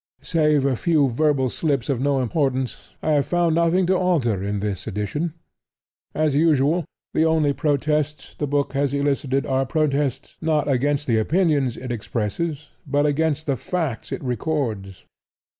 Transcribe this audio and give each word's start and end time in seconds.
Save 0.23 0.65
a 0.65 0.75
few 0.75 1.09
verbal 1.09 1.51
slips 1.51 1.87
of 1.87 2.01
no 2.01 2.21
importance, 2.21 2.89
I 3.03 3.11
have 3.11 3.27
found 3.27 3.53
nothing 3.53 3.85
to 3.85 3.95
alter 3.95 4.43
in 4.43 4.59
this 4.59 4.87
edition. 4.87 5.35
As 6.15 6.33
usual, 6.33 6.85
the 7.13 7.25
only 7.25 7.53
protests 7.53 8.33
the 8.39 8.47
book 8.47 8.73
has 8.73 8.95
elicited 8.95 9.45
are 9.45 9.67
protests, 9.67 10.37
not 10.41 10.67
against 10.67 11.05
the 11.05 11.19
opinions 11.19 11.77
it 11.77 11.91
expresses, 11.91 12.67
but 12.87 13.05
against 13.05 13.45
the 13.45 13.55
facts 13.55 14.11
it 14.11 14.23
records. 14.23 15.03